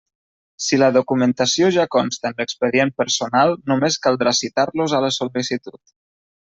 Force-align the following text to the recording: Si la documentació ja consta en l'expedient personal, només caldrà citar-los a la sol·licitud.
Si 0.67 0.79
la 0.79 0.87
documentació 0.95 1.69
ja 1.75 1.85
consta 1.97 2.31
en 2.31 2.37
l'expedient 2.41 2.93
personal, 3.05 3.55
només 3.75 4.01
caldrà 4.09 4.37
citar-los 4.43 5.01
a 5.01 5.07
la 5.09 5.17
sol·licitud. 5.23 5.83